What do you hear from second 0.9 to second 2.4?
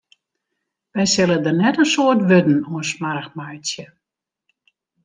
Wy sille der net in soad